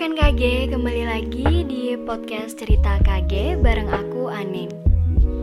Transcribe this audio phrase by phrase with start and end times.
[0.00, 4.72] rekan KG, kembali lagi di podcast cerita KG bareng aku Anin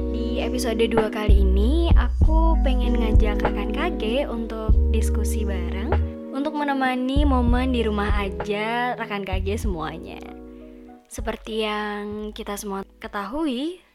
[0.10, 5.94] Di episode 2 kali ini, aku pengen ngajak rekan KG untuk diskusi bareng
[6.34, 10.18] Untuk menemani momen di rumah aja rekan KG semuanya
[11.05, 13.86] Seperti yang kita semua ketahui,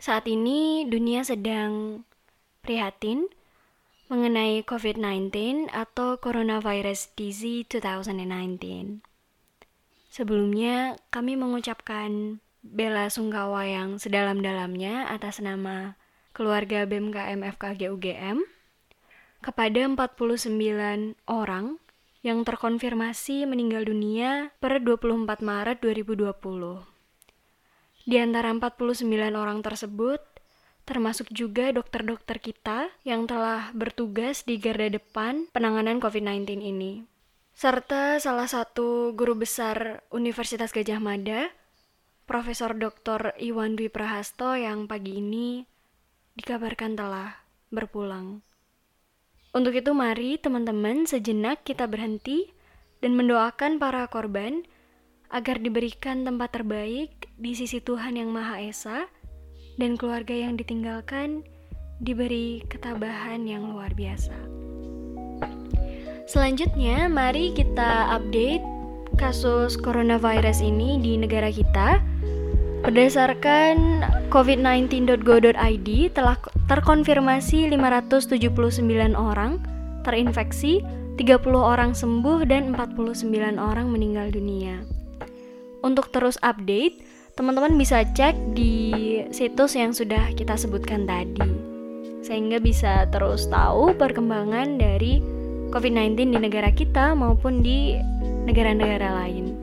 [0.00, 2.08] saat ini dunia sedang
[2.64, 3.28] prihatin
[4.08, 9.13] mengenai COVID-19 atau Coronavirus Disease 2019.
[10.14, 15.98] Sebelumnya, kami mengucapkan bela sungkawa yang sedalam-dalamnya atas nama
[16.30, 18.46] keluarga BMKM FKG UGM
[19.42, 21.82] kepada 49 orang
[22.22, 26.30] yang terkonfirmasi meninggal dunia per 24 Maret 2020.
[28.06, 30.22] Di antara 49 orang tersebut,
[30.86, 37.13] termasuk juga dokter-dokter kita yang telah bertugas di garda depan penanganan COVID-19 ini
[37.54, 41.54] serta salah satu guru besar Universitas Gajah Mada,
[42.26, 43.30] Profesor Dr.
[43.38, 45.62] Iwan Dwi Prahasto yang pagi ini
[46.34, 48.42] dikabarkan telah berpulang.
[49.54, 52.50] Untuk itu mari teman-teman sejenak kita berhenti
[52.98, 54.66] dan mendoakan para korban
[55.30, 58.98] agar diberikan tempat terbaik di sisi Tuhan Yang Maha Esa
[59.78, 61.46] dan keluarga yang ditinggalkan
[62.02, 64.34] diberi ketabahan yang luar biasa.
[66.24, 68.64] Selanjutnya, mari kita update
[69.20, 72.00] kasus coronavirus ini di negara kita.
[72.84, 76.36] Berdasarkan covid19.go.id telah
[76.68, 79.60] terkonfirmasi 579 orang
[80.04, 80.84] terinfeksi,
[81.16, 84.84] 30 orang sembuh dan 49 orang meninggal dunia.
[85.84, 87.04] Untuk terus update,
[87.36, 91.44] teman-teman bisa cek di situs yang sudah kita sebutkan tadi.
[92.24, 95.33] Sehingga bisa terus tahu perkembangan dari
[95.74, 97.98] COVID-19 di negara kita maupun di
[98.46, 99.58] negara-negara lain.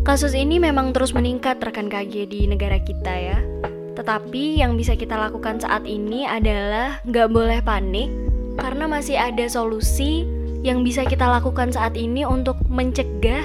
[0.00, 3.38] Kasus ini memang terus meningkat rekan KG di negara kita ya.
[3.92, 8.08] Tetapi yang bisa kita lakukan saat ini adalah nggak boleh panik
[8.56, 10.24] karena masih ada solusi
[10.64, 13.44] yang bisa kita lakukan saat ini untuk mencegah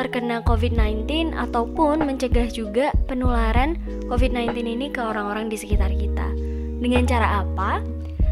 [0.00, 3.76] terkena COVID-19 ataupun mencegah juga penularan
[4.08, 6.32] COVID-19 ini ke orang-orang di sekitar kita.
[6.80, 7.84] Dengan cara apa?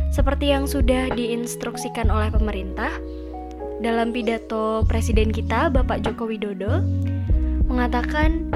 [0.08, 2.90] Seperti yang sudah diinstruksikan oleh pemerintah,
[3.78, 6.82] dalam pidato presiden kita, Bapak Joko Widodo,
[7.70, 8.50] mengatakan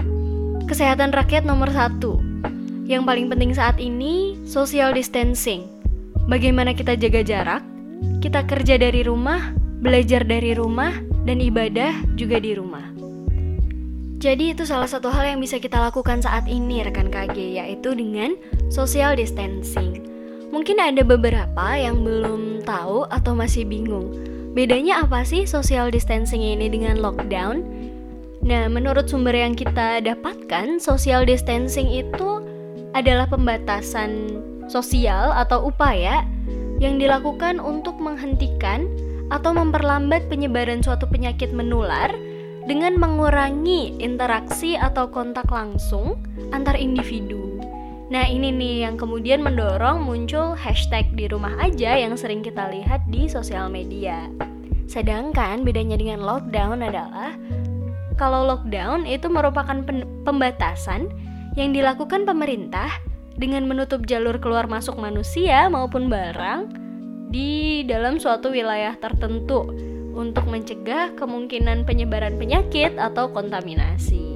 [0.66, 2.18] kesehatan rakyat nomor satu.
[2.88, 5.68] Yang paling penting saat ini, social distancing.
[6.26, 7.62] Bagaimana kita jaga jarak,
[8.18, 10.90] kita kerja dari rumah, belajar dari rumah,
[11.22, 12.82] dan ibadah juga di rumah.
[14.22, 18.38] Jadi itu salah satu hal yang bisa kita lakukan saat ini rekan KG yaitu dengan
[18.70, 20.11] social distancing.
[20.52, 24.12] Mungkin ada beberapa yang belum tahu atau masih bingung.
[24.52, 27.64] Bedanya apa sih social distancing ini dengan lockdown?
[28.44, 32.44] Nah, menurut sumber yang kita dapatkan, social distancing itu
[32.92, 36.28] adalah pembatasan sosial atau upaya
[36.76, 38.84] yang dilakukan untuk menghentikan
[39.32, 42.12] atau memperlambat penyebaran suatu penyakit menular
[42.68, 46.20] dengan mengurangi interaksi atau kontak langsung
[46.52, 47.41] antar individu.
[48.12, 53.00] Nah, ini nih yang kemudian mendorong muncul hashtag di rumah aja yang sering kita lihat
[53.08, 54.28] di sosial media.
[54.84, 57.32] Sedangkan bedanya dengan lockdown adalah
[58.20, 59.80] kalau lockdown itu merupakan
[60.28, 61.08] pembatasan
[61.56, 63.00] yang dilakukan pemerintah
[63.40, 66.68] dengan menutup jalur keluar masuk manusia maupun barang
[67.32, 69.72] di dalam suatu wilayah tertentu
[70.12, 74.31] untuk mencegah kemungkinan penyebaran penyakit atau kontaminasi.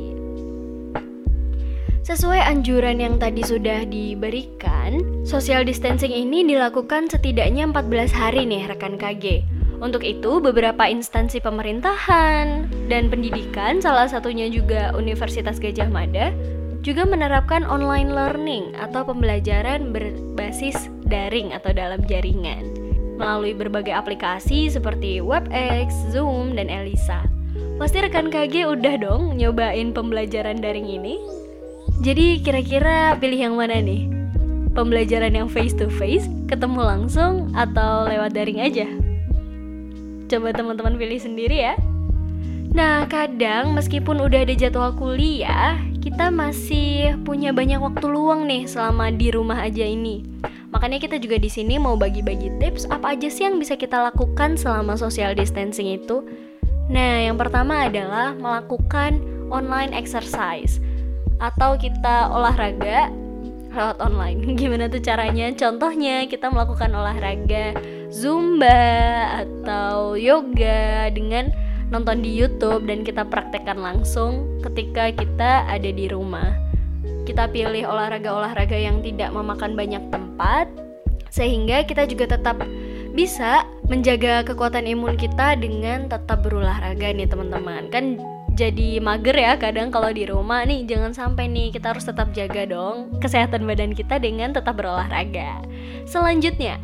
[2.06, 8.94] Sesuai anjuran yang tadi sudah diberikan, social distancing ini dilakukan setidaknya 14 hari nih rekan
[8.94, 9.42] KG.
[9.82, 16.30] Untuk itu, beberapa instansi pemerintahan dan pendidikan, salah satunya juga Universitas Gajah Mada,
[16.78, 22.70] juga menerapkan online learning atau pembelajaran berbasis daring atau dalam jaringan
[23.18, 27.26] melalui berbagai aplikasi seperti WebEx, Zoom, dan Elisa.
[27.82, 31.45] Pasti rekan KG udah dong nyobain pembelajaran daring ini?
[32.04, 34.12] Jadi kira-kira pilih yang mana nih?
[34.76, 38.84] Pembelajaran yang face to face, ketemu langsung, atau lewat daring aja?
[40.28, 41.74] Coba teman-teman pilih sendiri ya.
[42.76, 49.08] Nah, kadang meskipun udah ada jadwal kuliah, kita masih punya banyak waktu luang nih selama
[49.08, 50.20] di rumah aja ini.
[50.76, 54.60] Makanya kita juga di sini mau bagi-bagi tips apa aja sih yang bisa kita lakukan
[54.60, 56.20] selama social distancing itu.
[56.92, 60.76] Nah, yang pertama adalah melakukan online exercise
[61.40, 63.12] atau kita olahraga
[63.76, 64.40] lewat online.
[64.60, 65.52] Gimana tuh caranya?
[65.52, 67.76] Contohnya kita melakukan olahraga
[68.08, 71.52] zumba atau yoga dengan
[71.92, 76.56] nonton di YouTube dan kita praktekkan langsung ketika kita ada di rumah.
[77.26, 80.70] Kita pilih olahraga-olahraga yang tidak memakan banyak tempat
[81.30, 82.62] sehingga kita juga tetap
[83.12, 87.90] bisa menjaga kekuatan imun kita dengan tetap berolahraga nih teman-teman.
[87.90, 88.22] Kan
[88.56, 92.64] jadi mager ya kadang kalau di rumah nih jangan sampai nih kita harus tetap jaga
[92.64, 95.60] dong kesehatan badan kita dengan tetap berolahraga.
[96.08, 96.80] Selanjutnya,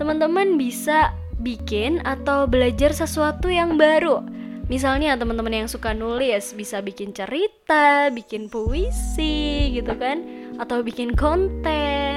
[0.00, 1.12] teman-teman bisa
[1.44, 4.24] bikin atau belajar sesuatu yang baru.
[4.72, 10.24] Misalnya teman-teman yang suka nulis bisa bikin cerita, bikin puisi gitu kan,
[10.56, 12.09] atau bikin konten.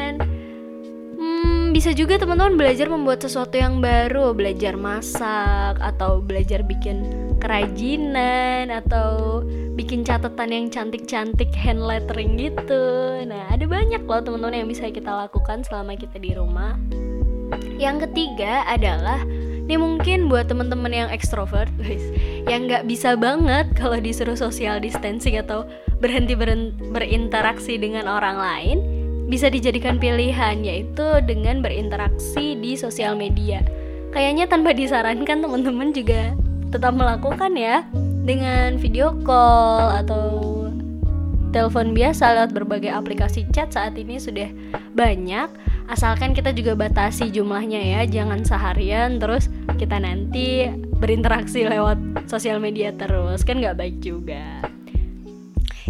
[1.74, 7.02] Bisa juga teman-teman belajar membuat sesuatu yang baru, belajar masak atau belajar bikin
[7.42, 9.42] kerajinan atau
[9.74, 12.86] bikin catatan yang cantik-cantik hand lettering gitu.
[13.25, 16.78] Nah, ada banyak loh teman-teman yang bisa kita lakukan selama kita di rumah.
[17.81, 19.25] Yang ketiga adalah
[19.66, 22.06] ini mungkin buat teman-teman yang ekstrovert, guys,
[22.46, 25.66] yang nggak bisa banget kalau disuruh social distancing atau
[25.98, 26.38] berhenti
[26.94, 28.78] berinteraksi dengan orang lain,
[29.28, 33.64] bisa dijadikan pilihan yaitu dengan berinteraksi di sosial media.
[34.14, 36.38] Kayaknya tanpa disarankan teman-teman juga
[36.70, 37.86] tetap melakukan ya.
[38.24, 40.25] Dengan video call atau
[41.52, 44.48] telepon biasa lewat berbagai aplikasi chat saat ini sudah
[44.96, 45.52] banyak.
[45.92, 50.72] Asalkan kita juga batasi jumlahnya ya jangan seharian terus kita nanti
[51.04, 52.00] berinteraksi lewat
[52.31, 53.44] sosial media terus.
[53.44, 54.73] Kan nggak baik juga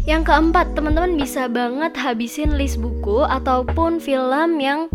[0.04, 4.92] yang keempat teman-teman bisa banget habisin list buku ataupun film yang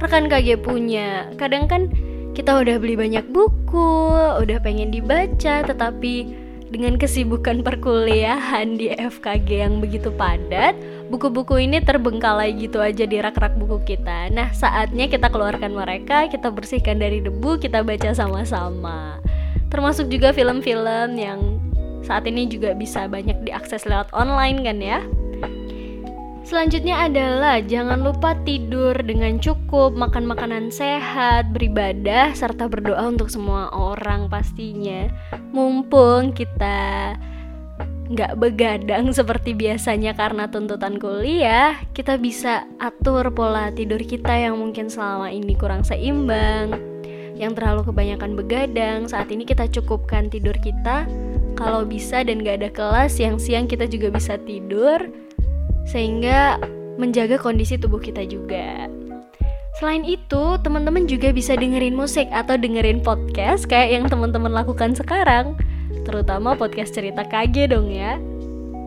[0.00, 1.92] rekan KG punya kadang kan
[2.32, 9.78] kita udah beli banyak buku udah pengen dibaca tetapi dengan kesibukan perkuliahan di FKG yang
[9.78, 10.74] begitu padat,
[11.14, 14.26] buku-buku ini terbengkalai gitu aja di rak-rak buku kita.
[14.34, 19.22] Nah, saatnya kita keluarkan mereka, kita bersihkan dari debu, kita baca sama-sama.
[19.70, 21.65] Termasuk juga film-film yang
[22.06, 25.02] saat ini juga bisa banyak diakses lewat online kan ya.
[26.46, 33.66] Selanjutnya adalah jangan lupa tidur dengan cukup, makan makanan sehat, beribadah, serta berdoa untuk semua
[33.74, 35.10] orang pastinya.
[35.50, 37.18] Mumpung kita
[38.06, 44.86] nggak begadang seperti biasanya karena tuntutan kuliah, kita bisa atur pola tidur kita yang mungkin
[44.86, 46.78] selama ini kurang seimbang,
[47.34, 49.10] yang terlalu kebanyakan begadang.
[49.10, 51.10] Saat ini kita cukupkan tidur kita.
[51.56, 55.00] Kalau bisa dan gak ada kelas, siang-siang kita juga bisa tidur
[55.88, 56.60] sehingga
[57.00, 58.92] menjaga kondisi tubuh kita juga.
[59.76, 65.52] Selain itu, teman-teman juga bisa dengerin musik atau dengerin podcast kayak yang teman-teman lakukan sekarang,
[66.08, 68.16] terutama podcast cerita KG dong ya.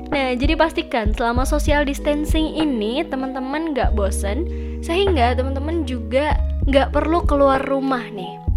[0.10, 4.50] Nah, jadi pastikan selama social distancing ini teman-teman gak bosen,
[4.82, 6.34] sehingga teman-teman juga
[6.66, 8.49] gak perlu keluar rumah nih.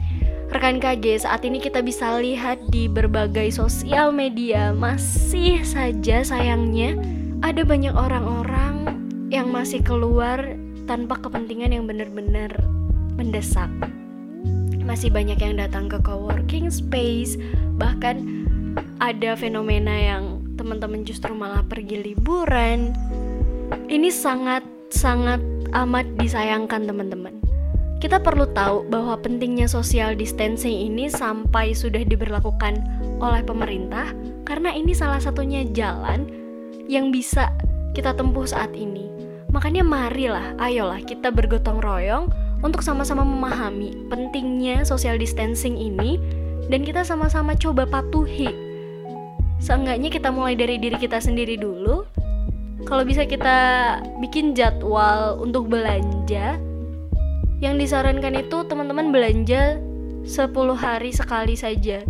[0.52, 6.92] Rekan KG, saat ini kita bisa lihat di berbagai sosial media masih saja sayangnya
[7.40, 8.84] ada banyak orang-orang
[9.32, 10.44] yang masih keluar
[10.84, 12.52] tanpa kepentingan yang benar-benar
[13.16, 13.72] mendesak.
[14.84, 17.40] Masih banyak yang datang ke coworking space,
[17.80, 18.20] bahkan
[19.00, 22.92] ada fenomena yang teman-teman justru malah pergi liburan.
[23.88, 25.40] Ini sangat sangat
[25.72, 27.41] amat disayangkan teman-teman.
[28.02, 32.82] Kita perlu tahu bahwa pentingnya social distancing ini sampai sudah diberlakukan
[33.22, 34.10] oleh pemerintah
[34.42, 36.26] karena ini salah satunya jalan
[36.90, 37.54] yang bisa
[37.94, 39.06] kita tempuh saat ini.
[39.54, 42.26] Makanya marilah, ayolah kita bergotong royong
[42.66, 46.18] untuk sama-sama memahami pentingnya social distancing ini
[46.74, 48.50] dan kita sama-sama coba patuhi.
[49.62, 52.02] Seenggaknya kita mulai dari diri kita sendiri dulu.
[52.82, 53.54] Kalau bisa kita
[54.18, 56.58] bikin jadwal untuk belanja,
[57.62, 59.78] yang disarankan itu teman-teman belanja
[60.26, 62.02] 10 hari sekali saja.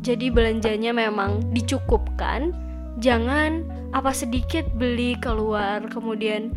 [0.00, 2.56] Jadi belanjanya memang dicukupkan,
[2.96, 3.60] jangan
[3.92, 6.56] apa sedikit beli keluar kemudian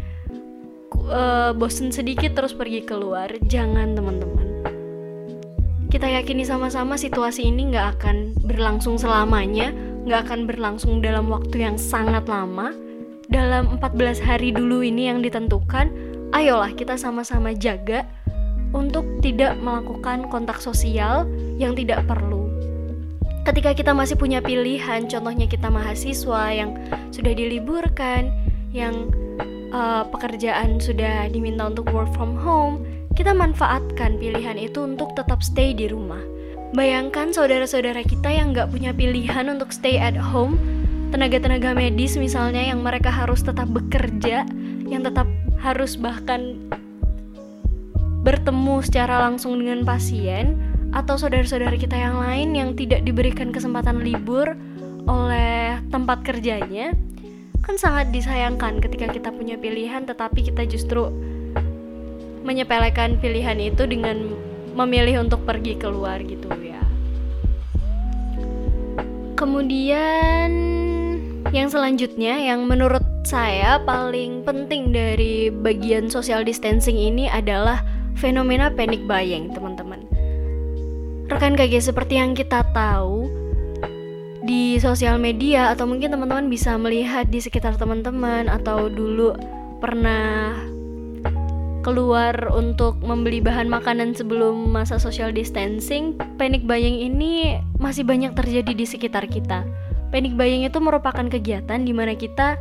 [1.11, 3.27] uh, bosen sedikit terus pergi keluar.
[3.51, 4.47] Jangan teman-teman.
[5.91, 8.17] Kita yakini sama-sama situasi ini nggak akan
[8.47, 9.73] berlangsung selamanya
[10.07, 12.71] nggak akan berlangsung dalam waktu yang sangat lama.
[13.29, 15.91] Dalam 14 hari dulu ini yang ditentukan
[16.33, 18.05] ayolah kita sama-sama jaga
[18.75, 21.25] untuk tidak melakukan kontak sosial
[21.57, 22.39] yang tidak perlu
[23.49, 26.77] ketika kita masih punya pilihan, contohnya kita mahasiswa yang
[27.09, 28.29] sudah diliburkan,
[28.69, 29.09] yang
[29.73, 32.85] uh, pekerjaan sudah diminta untuk work from home,
[33.17, 36.21] kita manfaatkan pilihan itu untuk tetap stay di rumah.
[36.77, 40.53] Bayangkan saudara-saudara kita yang nggak punya pilihan untuk stay at home,
[41.09, 44.45] tenaga-tenaga medis misalnya yang mereka harus tetap bekerja,
[44.85, 45.25] yang tetap
[45.57, 46.69] harus bahkan
[48.23, 50.59] bertemu secara langsung dengan pasien,
[50.89, 54.57] atau saudara-saudara kita yang lain yang tidak diberikan kesempatan libur
[55.05, 56.93] oleh tempat kerjanya
[57.61, 61.13] kan sangat disayangkan ketika kita punya pilihan tetapi kita justru
[62.41, 64.33] menyepelekan pilihan itu dengan
[64.73, 66.81] memilih untuk pergi keluar gitu ya.
[69.37, 70.49] Kemudian
[71.53, 77.85] yang selanjutnya yang menurut saya paling penting dari bagian social distancing ini adalah
[78.19, 80.03] fenomena panic buying, teman-teman.
[81.31, 83.31] Rekan KG seperti yang kita tahu,
[84.43, 89.37] di sosial media atau mungkin teman-teman bisa melihat di sekitar teman-teman atau dulu
[89.77, 90.57] pernah
[91.85, 98.73] keluar untuk membeli bahan makanan sebelum masa social distancing, panic buying ini masih banyak terjadi
[98.75, 99.63] di sekitar kita.
[100.09, 102.57] Panic buying itu merupakan kegiatan di mana kita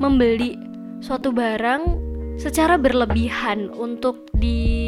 [0.00, 0.56] membeli
[0.98, 2.08] suatu barang
[2.40, 4.87] secara berlebihan untuk di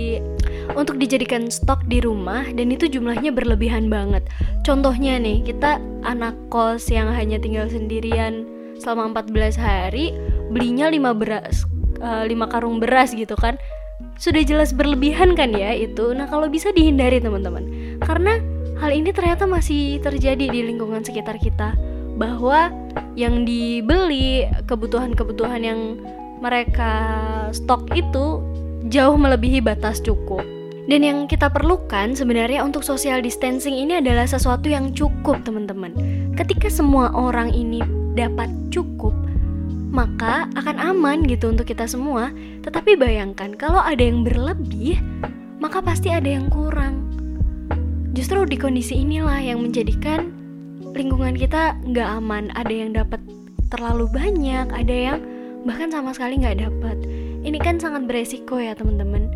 [0.81, 4.25] untuk dijadikan stok di rumah dan itu jumlahnya berlebihan banget.
[4.65, 5.77] Contohnya nih, kita
[6.09, 8.49] anak kos yang hanya tinggal sendirian
[8.81, 10.17] selama 14 hari,
[10.49, 11.69] belinya 5 beras
[12.01, 13.61] uh, eh, 5 karung beras gitu kan.
[14.17, 16.17] Sudah jelas berlebihan kan ya itu.
[16.17, 17.97] Nah, kalau bisa dihindari teman-teman.
[18.01, 18.41] Karena
[18.81, 21.77] hal ini ternyata masih terjadi di lingkungan sekitar kita
[22.17, 22.73] bahwa
[23.17, 25.81] yang dibeli kebutuhan-kebutuhan yang
[26.41, 26.93] mereka
[27.53, 28.41] stok itu
[28.89, 30.41] jauh melebihi batas cukup.
[30.91, 35.95] Dan yang kita perlukan sebenarnya untuk social distancing ini adalah sesuatu yang cukup, teman-teman.
[36.35, 37.79] Ketika semua orang ini
[38.19, 39.15] dapat cukup,
[39.95, 42.35] maka akan aman gitu untuk kita semua.
[42.67, 44.99] Tetapi bayangkan kalau ada yang berlebih,
[45.63, 47.07] maka pasti ada yang kurang.
[48.11, 50.35] Justru di kondisi inilah yang menjadikan
[50.91, 52.51] lingkungan kita nggak aman.
[52.59, 53.23] Ada yang dapat
[53.71, 55.23] terlalu banyak, ada yang
[55.63, 56.99] bahkan sama sekali nggak dapat.
[57.47, 59.31] Ini kan sangat beresiko ya teman-teman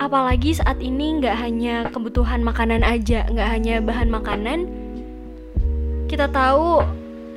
[0.00, 4.66] apalagi saat ini nggak hanya kebutuhan makanan aja, nggak hanya bahan makanan.
[6.08, 6.82] Kita tahu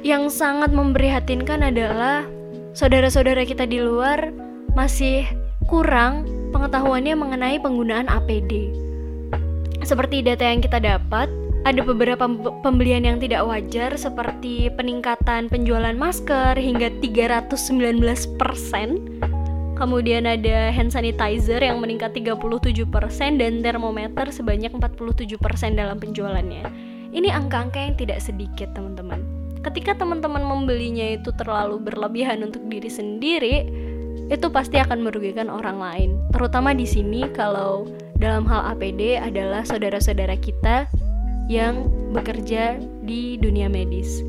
[0.02, 2.26] yang sangat memprihatinkan adalah
[2.74, 4.32] saudara-saudara kita di luar
[4.74, 5.28] masih
[5.68, 8.72] kurang pengetahuannya mengenai penggunaan APD.
[9.84, 11.28] Seperti data yang kita dapat,
[11.64, 12.28] ada beberapa
[12.64, 18.04] pembelian yang tidak wajar seperti peningkatan penjualan masker hingga 319
[18.40, 19.00] persen
[19.84, 22.88] Kemudian ada hand sanitizer yang meningkat 37%
[23.36, 25.44] dan termometer sebanyak 47%
[25.76, 26.64] dalam penjualannya.
[27.12, 29.20] Ini angka-angka yang tidak sedikit, teman-teman.
[29.60, 33.56] Ketika teman-teman membelinya itu terlalu berlebihan untuk diri sendiri,
[34.32, 36.16] itu pasti akan merugikan orang lain.
[36.32, 37.84] Terutama di sini kalau
[38.16, 40.88] dalam hal APD adalah saudara-saudara kita
[41.52, 44.24] yang bekerja di dunia medis.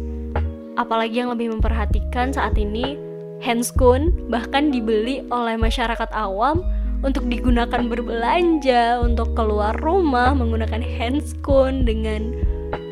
[0.75, 3.14] Apalagi yang lebih memperhatikan saat ini
[3.45, 6.65] handscoon bahkan dibeli oleh masyarakat awam
[7.05, 12.33] untuk digunakan berbelanja, untuk keluar rumah menggunakan handscoon dengan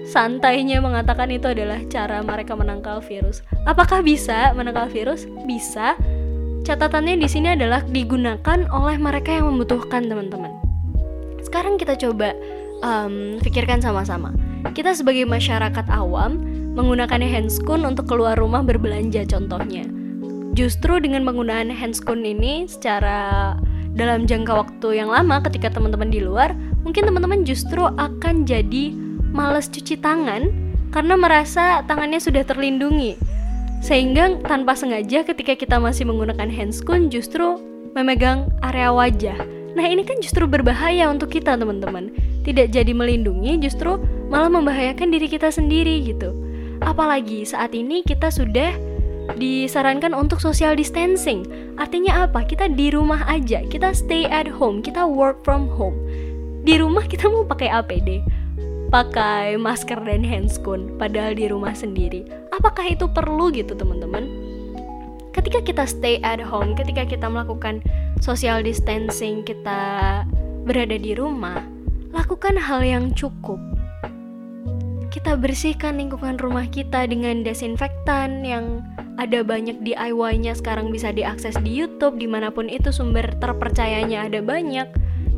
[0.05, 3.41] santainya mengatakan itu adalah cara mereka menangkal virus.
[3.65, 5.25] Apakah bisa menangkal virus?
[5.49, 5.97] Bisa.
[6.63, 10.53] Catatannya di sini adalah digunakan oleh mereka yang membutuhkan, teman-teman.
[11.41, 12.37] Sekarang kita coba
[12.85, 14.31] um, pikirkan sama-sama.
[14.77, 16.39] Kita sebagai masyarakat awam
[16.77, 20.02] menggunakan handscoon untuk keluar rumah berbelanja contohnya
[20.53, 23.53] justru dengan penggunaan handscoon ini secara
[23.93, 28.93] dalam jangka waktu yang lama ketika teman-teman di luar, mungkin teman-teman justru akan jadi
[29.33, 30.49] males cuci tangan
[30.93, 33.17] karena merasa tangannya sudah terlindungi.
[33.83, 37.59] Sehingga tanpa sengaja ketika kita masih menggunakan handscoon justru
[37.97, 39.37] memegang area wajah.
[39.73, 42.13] Nah, ini kan justru berbahaya untuk kita, teman-teman.
[42.45, 43.97] Tidak jadi melindungi, justru
[44.29, 46.37] malah membahayakan diri kita sendiri gitu.
[46.85, 48.92] Apalagi saat ini kita sudah
[49.39, 51.47] disarankan untuk social distancing.
[51.79, 52.43] Artinya apa?
[52.43, 55.97] Kita di rumah aja, kita stay at home, kita work from home.
[56.63, 58.23] Di rumah kita mau pakai APD,
[58.91, 62.27] pakai masker dan handscoon, padahal di rumah sendiri.
[62.55, 64.27] Apakah itu perlu gitu teman-teman?
[65.33, 67.81] Ketika kita stay at home, ketika kita melakukan
[68.21, 70.23] social distancing, kita
[70.69, 71.65] berada di rumah,
[72.13, 73.59] lakukan hal yang cukup
[75.13, 78.81] kita bersihkan lingkungan rumah kita dengan desinfektan yang
[79.21, 84.41] ada banyak DIY-nya sekarang bisa diakses di YouTube di mana pun itu sumber terpercayanya ada
[84.41, 84.89] banyak.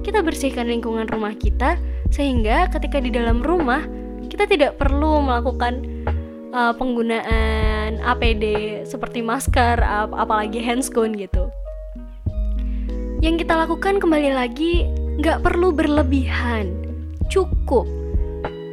[0.05, 1.81] Kita bersihkan lingkungan rumah kita
[2.13, 3.83] sehingga ketika di dalam rumah
[4.31, 5.83] kita tidak perlu melakukan
[6.55, 8.45] uh, penggunaan APD
[8.87, 11.51] seperti masker ap apalagi handscoon gitu.
[13.25, 14.85] Yang kita lakukan kembali lagi
[15.19, 16.77] nggak perlu berlebihan.
[17.33, 17.89] Cukup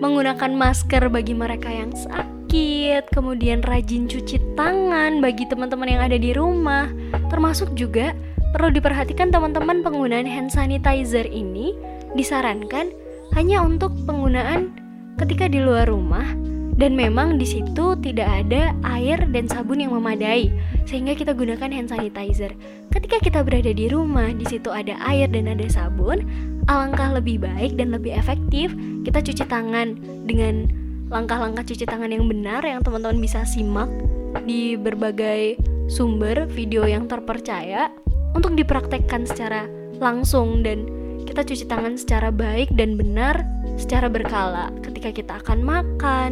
[0.04, 6.20] menggunakan masker bagi mereka yang sakit sedikit, kemudian rajin cuci tangan bagi teman-teman yang ada
[6.20, 6.92] di rumah.
[7.32, 8.12] Termasuk juga
[8.52, 11.72] perlu diperhatikan teman-teman penggunaan hand sanitizer ini
[12.12, 12.92] disarankan
[13.40, 14.76] hanya untuk penggunaan
[15.16, 16.28] ketika di luar rumah
[16.76, 20.52] dan memang di situ tidak ada air dan sabun yang memadai
[20.84, 22.52] sehingga kita gunakan hand sanitizer.
[22.92, 26.28] Ketika kita berada di rumah, di situ ada air dan ada sabun,
[26.68, 28.76] alangkah lebih baik dan lebih efektif
[29.08, 29.96] kita cuci tangan
[30.28, 30.81] dengan
[31.12, 33.92] langkah-langkah cuci tangan yang benar yang teman-teman bisa simak
[34.48, 35.60] di berbagai
[35.92, 37.92] sumber video yang terpercaya
[38.32, 39.68] untuk dipraktekkan secara
[40.00, 40.88] langsung dan
[41.28, 43.44] kita cuci tangan secara baik dan benar
[43.76, 44.72] secara berkala.
[44.80, 46.32] Ketika kita akan makan,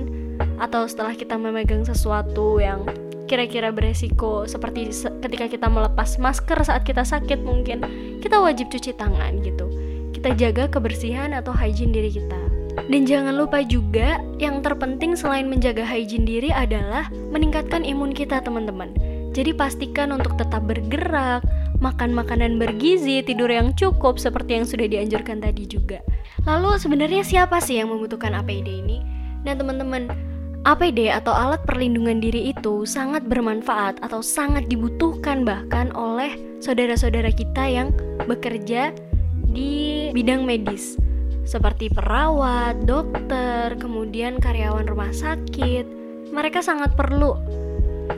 [0.63, 2.87] atau setelah kita memegang sesuatu yang
[3.27, 4.89] kira-kira beresiko seperti
[5.21, 7.83] ketika kita melepas masker saat kita sakit mungkin
[8.23, 9.67] kita wajib cuci tangan gitu.
[10.15, 12.48] Kita jaga kebersihan atau hygiene diri kita
[12.89, 18.91] dan jangan lupa juga yang terpenting selain menjaga hygiene diri adalah meningkatkan imun kita teman-teman
[19.31, 21.45] jadi pastikan untuk tetap bergerak
[21.79, 26.03] makan makanan bergizi, tidur yang cukup seperti yang sudah dianjurkan tadi juga.
[26.43, 28.99] Lalu sebenarnya siapa sih yang membutuhkan APD ini?
[29.47, 30.11] Dan teman-teman,
[30.67, 37.63] APD atau alat perlindungan diri itu sangat bermanfaat atau sangat dibutuhkan bahkan oleh saudara-saudara kita
[37.63, 37.95] yang
[38.27, 38.91] bekerja
[39.55, 40.99] di bidang medis
[41.49, 45.89] seperti perawat, dokter, kemudian karyawan rumah sakit.
[46.29, 47.33] Mereka sangat perlu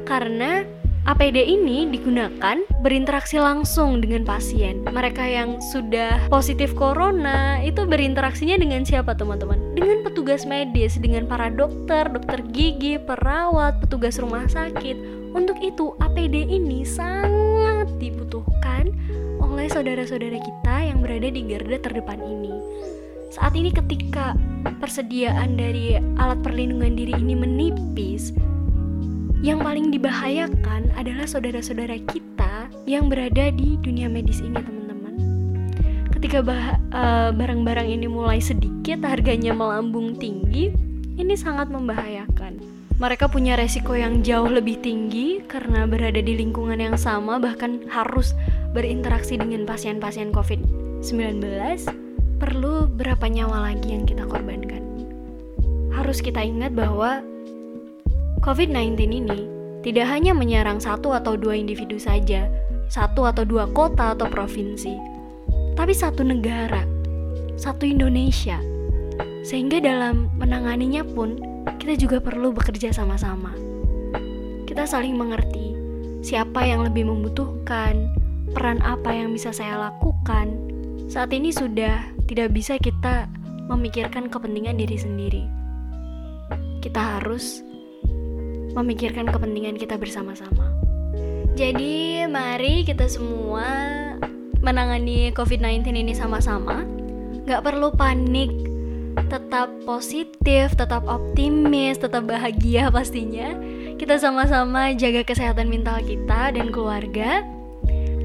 [0.04, 0.68] karena
[1.02, 4.86] APD ini digunakan berinteraksi langsung dengan pasien.
[4.86, 9.58] Mereka yang sudah positif corona itu berinteraksinya dengan siapa teman-teman?
[9.74, 15.00] Dengan petugas medis, dengan para dokter, dokter gigi, perawat, petugas rumah sakit.
[15.34, 18.94] Untuk itu APD ini sangat dibutuhkan
[19.42, 22.81] oleh saudara-saudara kita yang berada di garda terdepan ini.
[23.32, 24.36] Saat ini ketika
[24.84, 28.36] persediaan dari alat perlindungan diri ini menipis,
[29.40, 35.15] yang paling dibahayakan adalah saudara-saudara kita yang berada di dunia medis ini, teman-teman.
[36.12, 40.76] Ketika eh, barang-barang uh, ini mulai sedikit, harganya melambung tinggi,
[41.15, 42.60] ini sangat membahayakan.
[43.00, 48.36] Mereka punya resiko yang jauh lebih tinggi karena berada di lingkungan yang sama, bahkan harus
[48.76, 52.11] berinteraksi dengan pasien-pasien COVID-19.
[52.41, 54.82] Perlu berapa nyawa lagi yang kita korbankan?
[55.93, 57.21] Harus kita ingat bahwa
[58.41, 59.45] COVID-19 ini
[59.86, 62.49] tidak hanya menyerang satu atau dua individu saja,
[62.89, 64.97] satu atau dua kota atau provinsi,
[65.77, 66.82] tapi satu negara,
[67.62, 68.58] satu Indonesia.
[69.45, 71.38] Sehingga dalam menanganinya pun
[71.77, 73.54] kita juga perlu bekerja sama-sama.
[74.65, 75.77] Kita saling mengerti
[76.25, 78.10] siapa yang lebih membutuhkan,
[78.58, 80.58] peran apa yang bisa saya lakukan.
[81.06, 83.28] Saat ini sudah tidak bisa kita
[83.67, 85.44] memikirkan kepentingan diri sendiri.
[86.80, 87.60] Kita harus
[88.72, 90.72] memikirkan kepentingan kita bersama-sama.
[91.60, 93.67] Jadi, mari kita semua
[94.63, 96.88] menangani COVID-19 ini sama-sama.
[97.44, 98.48] Gak perlu panik,
[99.28, 103.52] tetap positif, tetap optimis, tetap bahagia pastinya.
[104.00, 107.44] Kita sama-sama jaga kesehatan mental kita dan keluarga.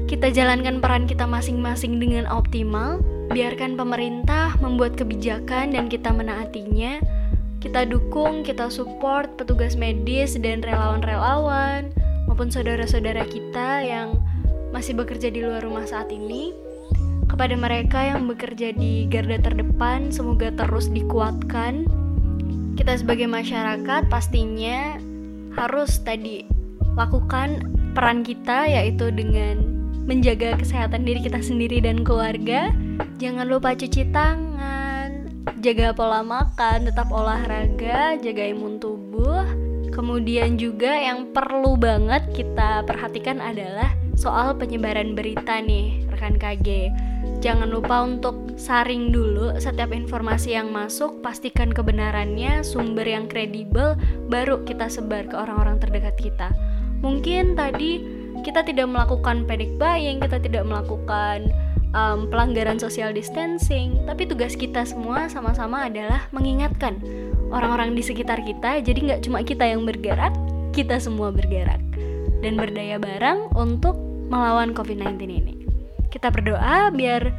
[0.07, 3.03] Kita jalankan peran kita masing-masing dengan optimal.
[3.27, 7.03] Biarkan pemerintah membuat kebijakan dan kita menaatinya
[7.57, 11.89] kita dukung, kita support petugas medis dan relawan-relawan
[12.29, 14.21] maupun saudara-saudara kita yang
[14.69, 16.53] masih bekerja di luar rumah saat ini.
[17.27, 21.89] Kepada mereka yang bekerja di garda terdepan, semoga terus dikuatkan.
[22.77, 25.01] Kita sebagai masyarakat pastinya
[25.57, 26.45] harus tadi
[26.93, 27.65] lakukan
[27.97, 29.59] peran kita yaitu dengan
[30.05, 32.69] menjaga kesehatan diri kita sendiri dan keluarga.
[33.17, 34.77] Jangan lupa cuci tangan
[35.57, 39.43] jaga pola makan, tetap olahraga, jaga imun tubuh.
[39.89, 46.93] Kemudian juga yang perlu banget kita perhatikan adalah soal penyebaran berita nih, rekan KG.
[47.41, 53.97] Jangan lupa untuk saring dulu setiap informasi yang masuk, pastikan kebenarannya, sumber yang kredibel,
[54.29, 56.53] baru kita sebar ke orang-orang terdekat kita.
[57.01, 58.01] Mungkin tadi
[58.45, 61.49] kita tidak melakukan panic buying, kita tidak melakukan
[61.95, 66.99] um, pelanggaran social distancing, tapi tugas kita semua sama-sama adalah mengingatkan
[67.53, 68.81] orang-orang di sekitar kita.
[68.83, 70.33] Jadi nggak cuma kita yang bergerak,
[70.75, 71.79] kita semua bergerak
[72.43, 73.95] dan berdaya bareng untuk
[74.27, 75.53] melawan COVID-19 ini.
[76.11, 77.31] Kita berdoa biar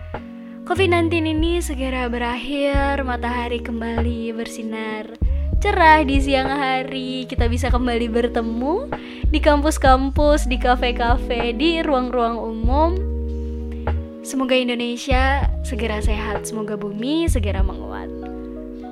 [0.68, 5.16] COVID-19 ini segera berakhir, matahari kembali bersinar
[5.58, 7.26] cerah di siang hari.
[7.26, 8.86] Kita bisa kembali bertemu
[9.26, 13.17] di kampus-kampus, di kafe-kafe, di ruang-ruang umum
[14.28, 18.12] Semoga Indonesia segera sehat, semoga bumi segera menguat.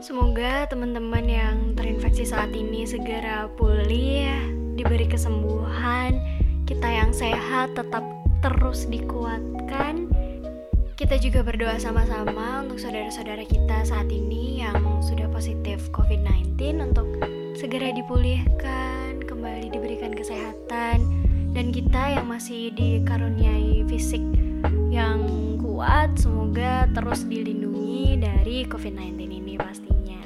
[0.00, 4.32] Semoga teman-teman yang terinfeksi saat ini segera pulih,
[4.80, 6.16] diberi kesembuhan,
[6.64, 8.00] kita yang sehat tetap
[8.40, 10.08] terus dikuatkan,
[10.96, 17.04] Kita juga berdoa sama-sama untuk saudara-saudara kita saat ini yang sudah positif COVID-19 untuk
[17.52, 21.04] segera dipulihkan, kembali diberikan kesehatan,
[21.52, 24.24] dan kita yang masih dikaruniai fisik
[24.88, 25.24] yang
[25.60, 30.20] kuat, semoga terus dilindungi dari COVID-19 ini pastinya.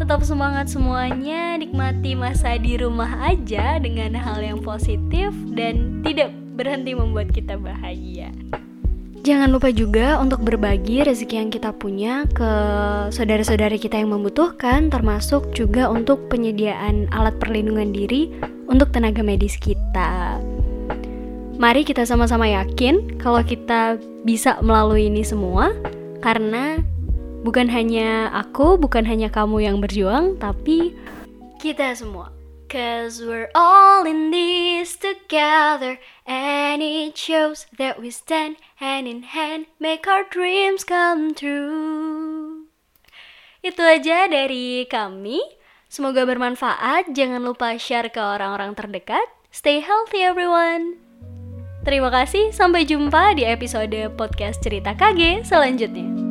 [0.00, 6.96] Tetap semangat semuanya, nikmati masa di rumah aja dengan hal yang positif dan tidak berhenti
[6.96, 8.32] membuat kita bahagia.
[9.20, 12.52] Jangan lupa juga untuk berbagi rezeki yang kita punya ke
[13.12, 18.32] saudara-saudari kita yang membutuhkan, termasuk juga untuk penyediaan alat perlindungan diri
[18.70, 20.29] untuk tenaga medis kita.
[21.60, 25.76] Mari kita sama-sama yakin kalau kita bisa melalui ini semua,
[26.24, 26.80] karena
[27.44, 30.96] bukan hanya aku, bukan hanya kamu yang berjuang, tapi
[31.60, 32.32] kita semua.
[32.72, 39.66] Cause we're all in this together And it shows that we stand hand in hand
[39.82, 42.70] Make our dreams come true
[43.58, 45.42] Itu aja dari kami.
[45.90, 47.10] Semoga bermanfaat.
[47.10, 49.26] Jangan lupa share ke orang-orang terdekat.
[49.50, 51.09] Stay healthy everyone
[51.80, 56.29] Terima kasih, sampai jumpa di episode podcast cerita KG selanjutnya.